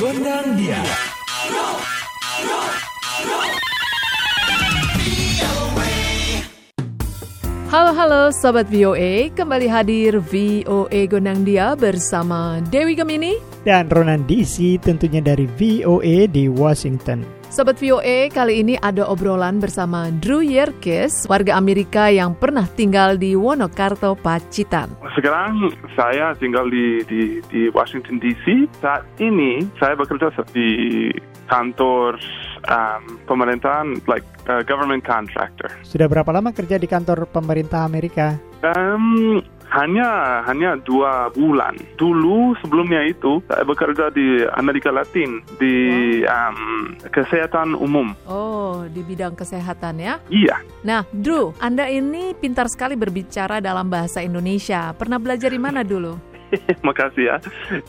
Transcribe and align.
Gondang 0.00 0.56
dia. 0.56 0.80
Halo 7.70 7.90
halo 7.94 8.22
Sobat 8.34 8.66
VOA, 8.66 9.30
kembali 9.30 9.70
hadir 9.70 10.18
VOA 10.18 11.06
Gondang 11.06 11.46
Dia 11.46 11.78
bersama 11.78 12.58
Dewi 12.66 12.98
Gemini. 12.98 13.49
Dan 13.60 13.92
Ronan 13.92 14.24
DC 14.24 14.80
tentunya 14.80 15.20
dari 15.20 15.44
VOA 15.44 16.24
di 16.24 16.48
Washington. 16.48 17.40
Sobat 17.50 17.82
VOA, 17.82 18.30
kali 18.30 18.62
ini 18.62 18.78
ada 18.78 19.04
obrolan 19.10 19.58
bersama 19.58 20.08
Drew 20.22 20.38
Yerkes, 20.38 21.26
warga 21.26 21.58
Amerika 21.58 22.06
yang 22.06 22.32
pernah 22.38 22.62
tinggal 22.64 23.18
di 23.18 23.34
Wonokarto, 23.34 24.14
Pacitan. 24.14 24.94
Sekarang 25.18 25.68
saya 25.98 26.30
tinggal 26.38 26.70
di, 26.70 27.02
di, 27.10 27.42
di 27.50 27.66
Washington 27.74 28.22
DC. 28.22 28.70
Saat 28.78 29.02
ini 29.18 29.66
saya 29.82 29.98
bekerja 29.98 30.30
di 30.54 31.10
kantor 31.50 32.22
um, 32.70 33.18
pemerintahan, 33.26 33.98
like 34.06 34.24
uh, 34.46 34.62
government 34.62 35.02
contractor. 35.02 35.68
Sudah 35.82 36.06
berapa 36.06 36.30
lama 36.30 36.54
kerja 36.54 36.78
di 36.78 36.86
kantor 36.86 37.26
pemerintah 37.28 37.82
Amerika? 37.82 38.38
Um, 38.62 39.42
hanya 39.70 40.42
hanya 40.46 40.76
dua 40.82 41.30
bulan. 41.30 41.78
Dulu 41.96 42.58
sebelumnya 42.60 43.06
itu 43.06 43.38
saya 43.46 43.62
bekerja 43.62 44.10
di 44.10 44.42
Amerika 44.58 44.90
Latin 44.90 45.42
di 45.56 45.76
um, 46.26 46.94
kesehatan 47.10 47.78
umum. 47.78 48.12
Oh, 48.26 48.84
di 48.90 49.00
bidang 49.06 49.38
kesehatan 49.38 50.02
ya? 50.02 50.18
Iya. 50.28 50.58
Nah, 50.82 51.06
Drew, 51.14 51.54
Anda 51.62 51.86
ini 51.86 52.34
pintar 52.34 52.66
sekali 52.66 52.98
berbicara 52.98 53.62
dalam 53.62 53.86
bahasa 53.86 54.20
Indonesia. 54.20 54.90
Pernah 54.94 55.22
belajar 55.22 55.50
di 55.54 55.60
mana 55.60 55.86
dulu? 55.86 56.30
Makasih 56.86 57.24
ya. 57.30 57.36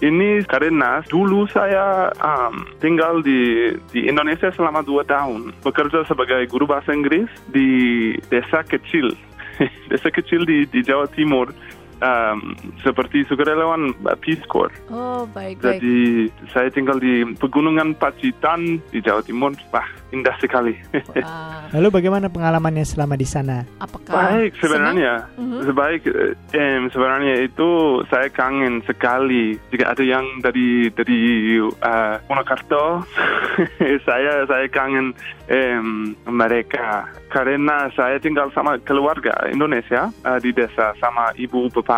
Ini 0.02 0.46
karena 0.46 1.02
dulu 1.10 1.50
saya 1.50 2.14
um, 2.22 2.66
tinggal 2.78 3.22
di 3.26 3.74
di 3.90 4.06
Indonesia 4.06 4.54
selama 4.54 4.86
dua 4.86 5.02
tahun, 5.06 5.54
bekerja 5.66 6.06
sebagai 6.06 6.46
guru 6.50 6.70
bahasa 6.70 6.94
Inggris 6.94 7.30
di 7.50 8.14
desa 8.30 8.62
kecil, 8.66 9.14
desa 9.90 10.10
kecil 10.10 10.46
di 10.46 10.66
di 10.68 10.82
Jawa 10.82 11.08
Timur. 11.10 11.54
Um, 12.02 12.58
seperti 12.82 13.22
sukarelawan 13.30 13.94
Peace 14.26 14.42
Corps. 14.50 14.74
Oh, 14.90 15.30
baik, 15.30 15.62
baik. 15.62 15.78
Jadi 15.78 15.98
saya 16.50 16.74
tinggal 16.74 16.98
di 16.98 17.22
pegunungan 17.38 17.94
Pacitan 17.94 18.82
di 18.90 19.06
Jawa 19.06 19.22
Timur. 19.22 19.54
Wah, 19.70 19.86
indah 20.10 20.34
sekali. 20.42 20.74
Wah, 21.14 21.62
Lalu 21.78 22.02
bagaimana 22.02 22.26
pengalamannya 22.26 22.82
selama 22.82 23.14
di 23.14 23.30
sana? 23.30 23.62
apakah 23.78 24.34
Baik 24.34 24.58
sebenarnya, 24.58 25.30
Mhm. 25.38 25.62
sebaik 25.70 26.02
eh, 26.10 26.34
em, 26.58 26.90
sebenarnya 26.90 27.46
itu 27.46 27.70
saya 28.10 28.28
kangen 28.34 28.82
sekali 28.82 29.62
jika 29.70 29.94
ada 29.94 30.02
yang 30.02 30.26
dari 30.42 30.90
dari 30.90 31.20
uh, 31.62 32.18
Purwakarta, 32.26 33.06
saya 34.10 34.50
saya 34.50 34.66
kangen 34.74 35.14
em, 35.48 36.18
mereka 36.26 37.06
karena 37.30 37.88
saya 37.94 38.18
tinggal 38.20 38.50
sama 38.52 38.76
keluarga 38.84 39.32
Indonesia 39.48 40.10
eh, 40.26 40.40
di 40.42 40.50
desa 40.52 40.92
sama 41.00 41.32
ibu 41.38 41.70
bapak 41.72 41.91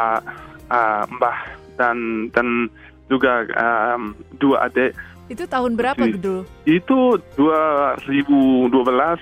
eh, 0.69 1.03
mbah 1.07 1.39
dan 1.77 1.97
dan 2.29 2.67
juga 3.07 3.45
em, 3.53 4.13
dua 4.37 4.67
adik 4.67 4.93
itu 5.31 5.47
tahun 5.47 5.79
berapa, 5.79 6.03
Drew? 6.19 6.43
itu 6.67 7.15
2012 7.39 8.69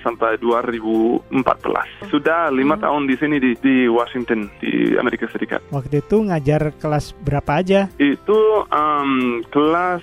sampai 0.02 0.34
2014. 0.42 2.10
Sudah 2.10 2.50
lima 2.50 2.74
Hmm. 2.74 2.84
tahun 2.84 3.02
di 3.06 3.16
sini 3.16 3.36
di, 3.38 3.54
di 3.56 3.86
Washington 3.86 4.50
di 4.58 4.98
Amerika 4.98 5.30
Serikat. 5.30 5.62
Waktu 5.70 6.02
itu 6.02 6.16
ngajar 6.26 6.74
kelas 6.82 7.14
berapa 7.22 7.62
aja? 7.62 7.86
Itu 7.96 8.66
um, 8.66 9.40
kelas 9.54 10.02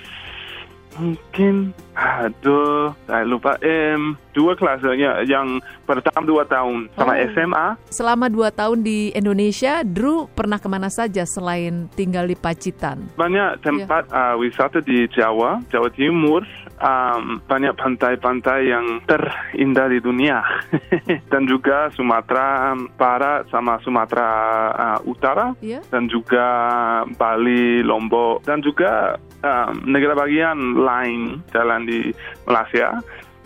mungkin 0.97 1.75
aduh 1.93 2.95
saya 3.05 3.27
lupa. 3.27 3.59
Em 3.61 4.15
dua 4.31 4.55
kelas 4.55 4.79
ya, 4.95 5.19
yang 5.27 5.59
pertama 5.83 6.23
dua 6.23 6.47
tahun. 6.47 6.87
Sama 6.95 7.11
Oh. 7.19 7.27
SMA 7.35 7.67
Selama 7.91 8.25
dua 8.31 8.49
tahun 8.55 8.85
di 8.85 9.11
Indonesia, 9.11 9.83
Drew 9.83 10.31
pernah 10.31 10.55
ke 10.55 10.71
mana 10.71 10.87
saja 10.87 11.27
selain 11.27 11.91
tinggal 11.93 12.23
di 12.23 12.39
Pacitan? 12.39 13.11
banyak 13.19 13.59
tempat 13.59 14.07
uh, 14.13 14.39
wisata 14.39 14.79
di 14.79 15.03
Jawa 15.11 15.59
Jawa 15.67 15.91
Timur. 15.91 16.47
Um, 16.79 17.43
banyak 17.43 17.75
pantai-pantai 17.75 18.71
yang 18.71 19.03
terindah 19.03 19.91
di 19.91 19.99
dunia. 19.99 20.39
Dan 21.31 21.43
juga 21.43 21.91
Sumatera 21.91 22.71
Barat 22.95 23.51
sama 23.51 23.83
Sumatera 23.83 24.29
uh, 24.71 24.99
Utara. 25.03 25.51
Ya? 25.59 25.83
dan 25.91 26.07
juga 26.07 26.47
Bali, 27.19 27.83
Lombok. 27.83 28.47
Dan 28.47 28.63
juga 28.63 29.19
negara 29.87 30.13
bagian 30.15 30.57
lain 30.79 31.39
jalan 31.51 31.87
di 31.87 32.11
Malaysia. 32.43 32.99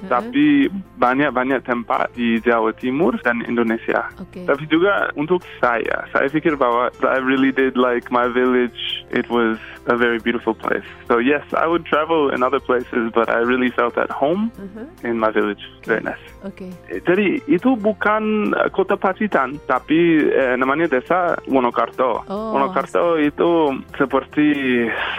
Tapi 0.09 0.67
banyak-banyak 0.97 1.63
tempat 1.63 2.11
di 2.15 2.39
Jawa 2.39 2.71
Timur 2.75 3.15
dan 3.23 3.43
Indonesia. 3.43 4.07
Oke. 4.19 4.43
Tapi 4.47 4.63
juga 4.67 5.11
untuk 5.15 5.43
saya, 5.59 6.07
saya 6.11 6.27
pikir 6.27 6.55
bahwa 6.55 6.89
I 7.03 7.19
really 7.19 7.51
did 7.51 7.75
like 7.75 8.07
my 8.09 8.27
village. 8.27 9.03
It 9.13 9.29
was 9.29 9.57
a 9.85 9.95
very 9.99 10.17
beautiful 10.19 10.55
place. 10.55 10.85
So 11.11 11.19
yes, 11.19 11.43
I 11.51 11.67
would 11.67 11.83
travel 11.85 12.31
in 12.31 12.41
other 12.41 12.59
places, 12.59 13.11
but 13.11 13.27
I 13.27 13.43
really 13.43 13.69
felt 13.71 13.99
at 13.99 14.09
home 14.09 14.51
Mhm. 14.55 15.03
in 15.03 15.15
my 15.19 15.29
village. 15.29 15.59
Very 15.83 15.99
nice. 16.01 16.21
Oke. 16.47 16.71
Jadi 16.87 17.43
itu 17.47 17.75
bukan 17.75 18.55
uh, 18.55 18.71
kota 18.71 18.95
Pacitan, 18.95 19.59
tapi 19.67 20.23
eh, 20.23 20.55
namanya 20.55 20.87
desa 20.87 21.35
Wonokarto. 21.47 22.23
Oh. 22.27 22.55
Wonokarto 22.55 23.19
itu 23.19 23.75
seperti 23.99 24.47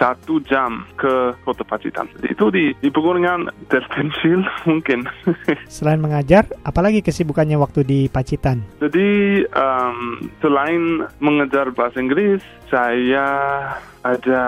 satu 0.01 0.41
jam 0.41 0.85
ke 0.97 1.33
kota 1.45 1.61
Pacitan. 1.61 2.09
Itu 2.25 2.49
di, 2.49 2.73
di 2.81 2.89
pegunungan 2.89 3.49
terpencil 3.69 4.41
mungkin. 4.75 5.07
Selain 5.71 6.01
mengajar, 6.03 6.45
apalagi 6.67 6.99
kesibukannya 6.99 7.55
waktu 7.55 7.87
di 7.87 7.99
Pacitan? 8.11 8.59
Jadi 8.83 9.41
um, 9.55 10.27
selain 10.43 11.07
mengejar 11.23 11.71
bahasa 11.71 12.03
Inggris, 12.03 12.43
saya 12.67 13.25
ada 14.05 14.45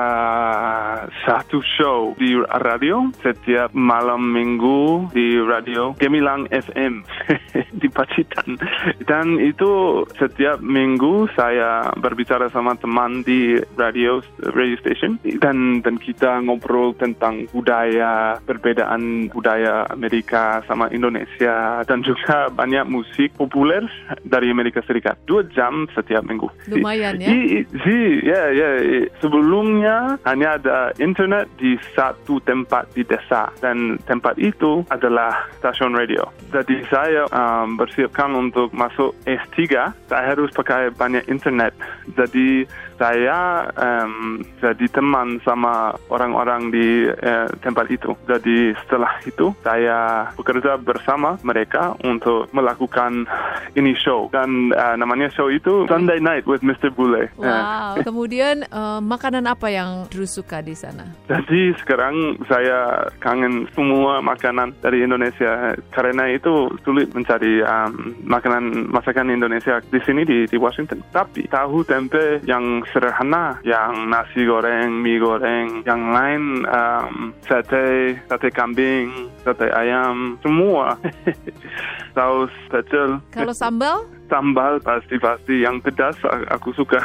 satu 1.25 1.57
show 1.65 2.13
di 2.21 2.37
radio 2.61 3.09
setiap 3.25 3.73
malam 3.73 4.29
minggu 4.29 5.09
di 5.09 5.41
radio 5.41 5.97
Gemilang 5.97 6.45
FM 6.53 7.01
di 7.81 7.89
Pacitan. 7.89 8.53
Dan 9.01 9.41
itu 9.41 10.05
setiap 10.21 10.61
minggu 10.61 11.25
saya 11.33 11.89
berbicara 11.97 12.53
sama 12.53 12.77
teman 12.77 13.25
di 13.25 13.57
radio 13.73 14.21
radio 14.53 14.77
station 14.77 15.17
dan 15.41 15.81
dan 15.81 15.97
kita 15.97 16.37
ngobrol 16.45 16.93
tentang 16.93 17.49
budaya 17.49 18.37
perbedaan 18.45 19.33
budaya 19.33 19.89
Amerika 19.89 20.61
sama 20.69 20.85
Indonesia 20.93 21.81
dan 21.81 22.05
juga 22.05 22.53
banyak 22.53 22.85
musik 22.85 23.33
populer 23.33 23.81
dari 24.21 24.53
Amerika 24.53 24.85
Serikat. 24.85 25.17
Dua 25.25 25.41
jam 25.49 25.89
setiap 25.97 26.21
minggu. 26.21 26.45
Lumayan 26.69 27.17
ya. 27.17 27.29
I- 27.33 27.49
i- 27.57 27.65
Si, 27.87 27.97
ya, 28.21 28.51
ya. 28.53 28.69
i- 28.83 29.09
Sebelumnya 29.47 30.19
hanya 30.27 30.59
ada 30.59 30.91
internet 30.99 31.47
di 31.55 31.79
satu 31.95 32.35
tempat 32.43 32.91
di 32.91 33.07
desa 33.07 33.47
dan 33.63 33.95
tempat 34.03 34.35
itu 34.35 34.83
adalah 34.91 35.47
stasiun 35.63 35.95
radio. 35.95 36.27
Jadi 36.51 36.83
saya 36.91 37.23
um, 37.31 37.79
bersiapkan 37.79 38.27
untuk 38.35 38.75
masuk 38.75 39.15
S3, 39.23 39.95
saya 40.11 40.35
harus 40.35 40.51
pakai 40.51 40.91
banyak 40.91 41.31
internet. 41.31 41.71
Jadi 42.19 42.67
saya 42.97 43.69
um, 43.77 44.41
jadi 44.59 44.85
teman 44.89 45.37
sama 45.45 45.93
orang-orang 46.09 46.73
di 46.73 47.07
eh, 47.07 47.47
tempat 47.61 47.87
itu. 47.93 48.17
Jadi 48.25 48.73
setelah 48.83 49.21
itu 49.23 49.53
saya 49.61 50.27
bekerja 50.33 50.81
bersama 50.81 51.37
mereka 51.45 51.93
untuk 52.01 52.49
melakukan 52.51 53.29
ini 53.77 53.93
show 53.95 54.27
dan 54.33 54.73
eh, 54.73 54.95
namanya 54.97 55.29
show 55.29 55.47
itu 55.47 55.85
Sunday 55.85 56.17
Night 56.17 56.49
with 56.49 56.65
Mr. 56.65 56.89
Bule. 56.89 57.29
Wow. 57.37 58.01
Kemudian 58.01 58.65
eh, 58.65 58.99
makanan 58.99 59.36
apa 59.45 59.69
yang 59.69 60.09
Drew 60.09 60.25
suka 60.25 60.63
di 60.65 60.73
sana? 60.73 61.05
Jadi 61.29 61.75
sekarang 61.83 62.39
saya 62.49 63.11
kangen 63.21 63.69
semua 63.75 64.23
makanan 64.23 64.73
dari 64.81 65.03
Indonesia 65.05 65.75
karena 65.93 66.31
itu 66.33 66.71
sulit 66.81 67.13
mencari 67.13 67.61
um, 67.61 68.17
makanan 68.25 68.89
masakan 68.89 69.29
Indonesia 69.29 69.83
di 69.91 69.99
sini 70.01 70.25
di, 70.25 70.49
di 70.49 70.57
Washington. 70.57 71.03
Tapi 71.13 71.45
tahu 71.51 71.83
tempe 71.85 72.41
yang 72.47 72.81
sederhana, 72.89 73.59
yang 73.67 74.09
nasi 74.09 74.47
goreng, 74.47 75.03
mie 75.03 75.21
goreng, 75.21 75.83
yang 75.85 76.15
lain 76.15 76.65
um, 76.65 77.35
sate, 77.45 78.17
sate 78.31 78.49
kambing, 78.49 79.29
sate 79.43 79.67
ayam, 79.75 80.39
semua. 80.41 80.95
Saus 82.17 82.49
pecel, 82.73 83.21
Kalau 83.29 83.53
sambal? 83.53 84.01
sambal 84.25 84.81
pasti-pasti 84.81 85.61
yang 85.61 85.77
pedas 85.83 86.17
aku 86.49 86.73
suka. 86.73 86.97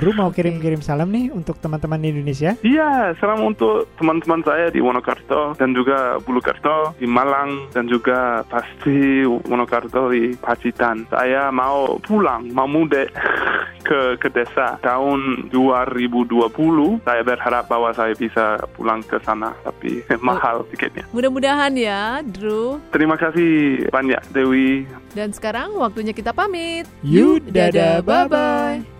Bro 0.00 0.12
mau 0.16 0.30
kirim-kirim 0.32 0.80
salam 0.80 1.10
nih 1.12 1.30
untuk 1.34 1.58
teman-teman 1.58 2.00
di 2.00 2.08
Indonesia. 2.14 2.56
Iya, 2.62 3.14
salam 3.18 3.42
untuk 3.44 3.90
teman-teman 3.98 4.40
saya 4.46 4.70
di 4.72 4.78
Wonokarto 4.80 5.54
dan 5.58 5.74
juga 5.76 6.16
Bulukarto 6.22 6.94
di 6.96 7.06
Malang 7.06 7.70
dan 7.74 7.90
juga 7.90 8.46
pasti 8.46 9.24
Wonokarto 9.26 10.10
di 10.10 10.34
Pacitan. 10.38 11.04
Saya 11.10 11.50
mau 11.52 11.98
pulang, 12.00 12.48
mau 12.54 12.70
mudik 12.70 13.10
ke 13.88 14.16
ke 14.20 14.28
desa 14.30 14.78
tahun 14.84 15.50
2020. 15.50 17.02
Saya 17.02 17.22
berharap 17.26 17.66
bahwa 17.66 17.90
saya 17.96 18.14
bisa 18.14 18.60
pulang 18.76 19.02
ke 19.02 19.18
sana, 19.26 19.52
tapi 19.66 20.04
mahal 20.22 20.62
tiketnya. 20.70 21.04
Mudah-mudahan 21.10 21.74
ya, 21.74 22.22
Drew. 22.22 22.78
Terima 22.94 23.18
kasih 23.18 23.84
banyak 23.90 24.20
Dewi. 24.30 24.86
Dan 25.10 25.34
sekarang 25.34 25.74
waktunya 25.74 26.14
kita 26.14 26.30
pamit. 26.30 26.86
You, 27.02 27.42
dadah, 27.42 28.04
bye-bye. 28.06 28.99